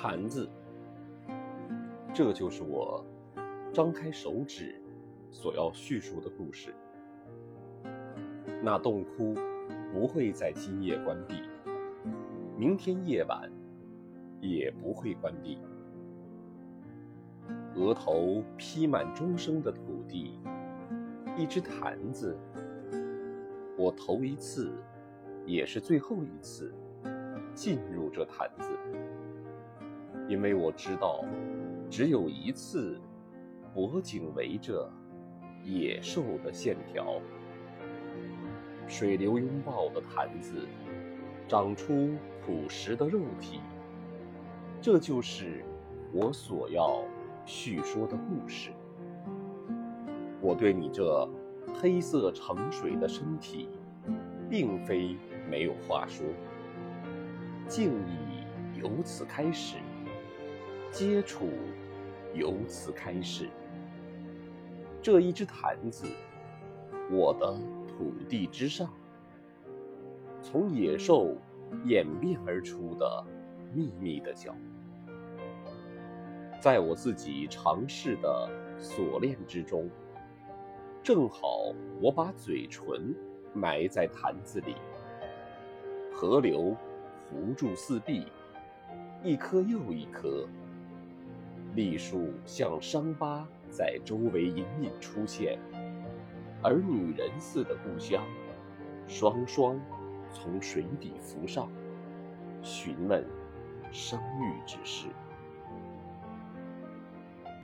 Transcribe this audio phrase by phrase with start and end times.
[0.00, 0.48] 坛子，
[2.14, 3.04] 这就是我
[3.72, 4.80] 张开手指
[5.28, 6.72] 所要叙述的故事。
[8.62, 9.34] 那洞窟
[9.92, 11.42] 不会在今夜关闭，
[12.56, 13.50] 明天夜晚
[14.40, 15.58] 也不会关闭。
[17.74, 20.38] 额头披满终生的土地，
[21.36, 22.38] 一只坛子，
[23.76, 24.72] 我头一次，
[25.44, 26.72] 也是最后一次
[27.52, 28.78] 进入这坛子。
[30.28, 31.24] 因为我知道，
[31.88, 33.00] 只有一次，
[33.72, 34.88] 脖颈围着
[35.64, 37.20] 野兽的线条，
[38.86, 40.68] 水流拥抱的坛子，
[41.48, 42.10] 长出
[42.44, 43.60] 朴实的肉体。
[44.82, 45.64] 这就是
[46.12, 47.02] 我所要
[47.46, 48.70] 叙说的故事。
[50.42, 51.26] 我对你这
[51.74, 53.68] 黑色盛水的身体，
[54.48, 55.16] 并非
[55.50, 56.24] 没有话说，
[57.66, 59.78] 敬意由此开始。
[60.90, 61.50] 接触
[62.34, 63.48] 由此开始。
[65.00, 66.06] 这一只坛子，
[67.10, 68.90] 我的土地之上，
[70.42, 71.36] 从野兽
[71.84, 73.24] 演变而出的
[73.72, 74.54] 秘密的角，
[76.60, 79.88] 在我自己尝试的锁链之中，
[81.02, 83.14] 正好我把嘴唇
[83.54, 84.74] 埋在坛子里，
[86.12, 86.74] 河流
[87.30, 88.26] 糊住四壁，
[89.22, 90.46] 一颗又一颗。
[91.74, 95.58] 栗树像伤疤在周围隐隐出现，
[96.62, 98.24] 而女人似的故乡，
[99.06, 99.80] 双双
[100.32, 101.70] 从水底浮上，
[102.62, 103.24] 询问
[103.92, 105.06] 生育之事。